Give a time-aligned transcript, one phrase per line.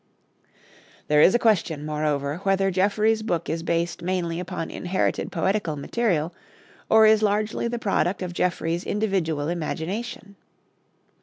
[1.09, 6.33] There is a question, moreover, whether Geoffrey's book is based mainly upon inherited poetical material,
[6.89, 10.37] or is largely the product of Geoffrey's individual imagination.